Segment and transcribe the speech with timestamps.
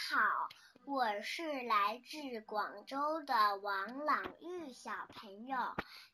[0.00, 0.48] 好，
[0.86, 5.58] 我是来自广州的王朗玉小朋友。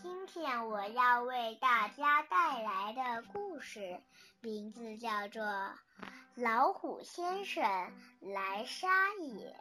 [0.00, 4.00] 今天我要为大家带来的故事
[4.40, 5.42] 名字叫做
[6.36, 7.62] 《老虎先生
[8.20, 9.54] 来杀野》。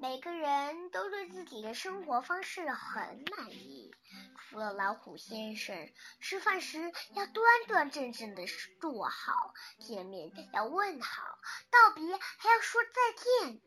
[0.00, 3.92] 每个人都对自己的生活方式很满意，
[4.38, 8.46] 除了老虎先生，吃饭时要端端正正的
[8.80, 11.38] 坐好，见面要问好，
[11.70, 13.60] 道别还要说再见。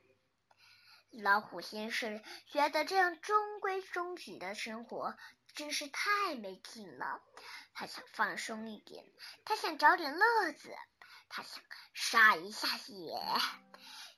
[1.22, 5.18] 老虎先生觉得这样中规中矩的生活
[5.54, 7.22] 真是太没劲了，
[7.74, 9.04] 他想放松一点，
[9.44, 10.74] 他想找点乐子，
[11.28, 11.62] 他想
[11.94, 13.20] 杀一下野。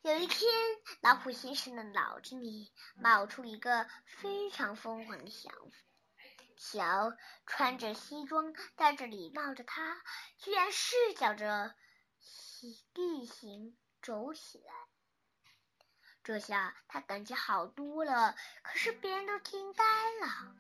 [0.04, 0.52] 有一天，
[1.00, 5.78] 老虎先生的脑子里冒出一个非常疯狂的想法：
[6.58, 10.04] 瞧，穿着西装、戴着礼帽的他，
[10.40, 11.74] 居然赤脚着
[12.94, 14.74] 地行走起来。
[16.22, 19.86] 这下他感觉好多了，可是别人都惊呆
[20.20, 20.54] 了。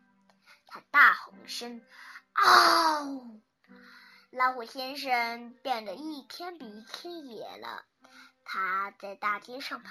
[0.67, 1.85] 他大吼一声
[2.31, 3.41] ：“嗷！”
[4.31, 7.83] 老虎先生变得一天比一天野了。
[8.45, 9.89] 他在大街上跑，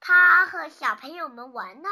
[0.00, 1.88] 他和小朋友们玩闹，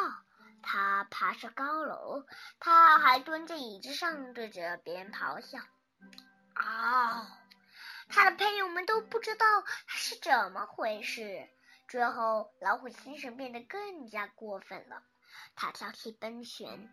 [0.62, 2.24] 他爬上高楼，
[2.58, 5.58] 他还蹲在椅子上对着别人咆哮。
[6.54, 7.26] 嗷！
[8.08, 11.48] 他的朋友们都不知道他是怎么回事。
[11.88, 15.02] 最后，老虎先生变得更加过分了，
[15.54, 16.92] 他跳起奔旋。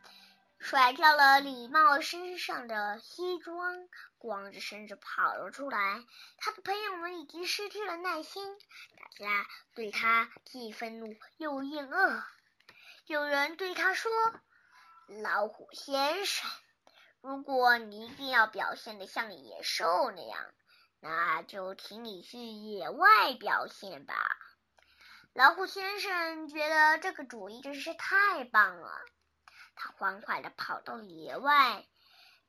[0.59, 6.03] 甩掉了礼帽身上的西装，光着身子跑了出来。
[6.37, 8.43] 他的朋友们已经失去了耐心，
[8.97, 12.23] 大家对他既愤怒又厌恶。
[13.07, 14.11] 有人对他说
[15.23, 16.47] ：“老虎先生，
[17.21, 20.45] 如果你一定要表现的像野兽那样，
[20.99, 24.13] 那就请你去野外表现吧。”
[25.33, 28.91] 老虎先生觉得这个主意真是太棒了。
[29.81, 31.87] 他欢快地跑到野外，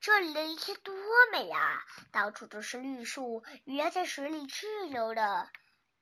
[0.00, 0.92] 这里的一切多
[1.30, 1.84] 美啊！
[2.10, 5.48] 到处都是绿树，鱼儿在水里自由地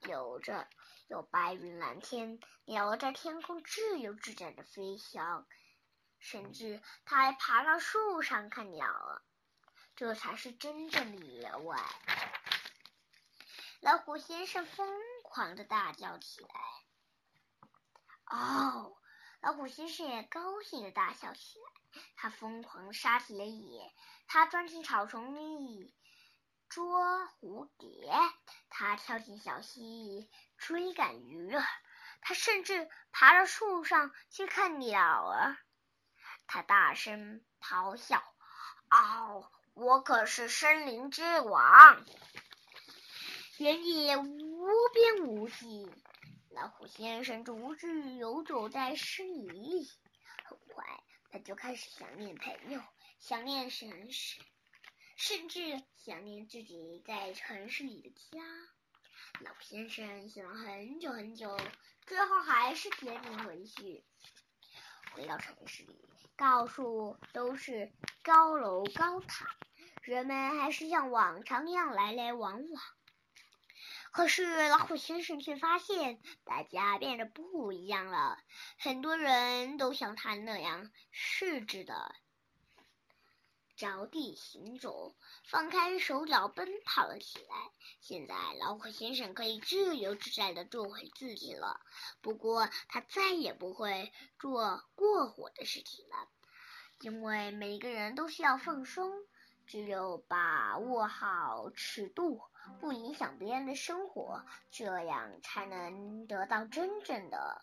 [0.00, 0.66] 游着，
[1.06, 5.46] 有白云蓝天，鸟儿在天空自由自在地飞翔，
[6.18, 9.22] 甚至他还爬到树上看鸟儿。
[9.96, 11.78] 这才是真正的野外。
[13.80, 14.88] 老虎先生疯
[15.22, 16.48] 狂地大叫起来
[18.30, 18.96] ：“哦！”
[19.58, 23.92] 虎先生也高兴的大笑起来，他疯狂杀起了野，
[24.28, 25.92] 他钻进草丛里
[26.68, 26.86] 捉
[27.40, 28.08] 蝴蝶，
[28.70, 31.64] 他跳进小溪追赶鱼儿，
[32.20, 35.56] 他甚至爬到树上去看鸟儿。
[36.46, 38.22] 他大声咆哮
[38.90, 39.50] ：“嗷！
[39.74, 42.04] 我可是森林之王，
[43.56, 45.92] 原野无边无际。”
[46.60, 49.88] 老虎先生独自游走在森林里，
[50.44, 50.84] 很快
[51.30, 52.82] 他就开始想念朋友，
[53.20, 54.40] 想念城市，
[55.16, 58.44] 甚至想念自己在城市里的家。
[59.38, 61.56] 老先生想了很久很久，
[62.06, 64.04] 最后还是决定回去。
[65.12, 66.04] 回到城市里，
[66.36, 67.92] 到处都是
[68.24, 69.46] 高楼高塔，
[70.02, 72.82] 人们还是像往常一样来来往往。
[74.12, 78.38] 可是老虎先生却发现，大家变得不一样了。
[78.78, 82.14] 很多人都像他那样试着的
[83.76, 85.14] 着地行走，
[85.44, 87.70] 放开手脚奔跑了起来。
[88.00, 91.80] 现在老虎先生可以自由自在的做回自己了。
[92.20, 96.28] 不过他再也不会做过火的事情了，
[97.00, 99.12] 因为每个人都需要放松。
[99.68, 102.40] 只有把握好尺度，
[102.80, 107.62] 不影响别人的生活，这样才能得到真正的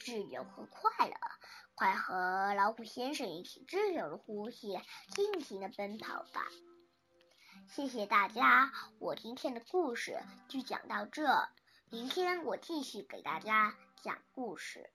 [0.00, 1.14] 自由和快乐。
[1.74, 4.80] 快和老虎先生一起自由的呼吸，
[5.14, 6.46] 尽情的奔跑吧！
[7.68, 11.48] 谢谢大家，我今天的故事就讲到这，
[11.90, 14.90] 明天我继续给大家讲故事。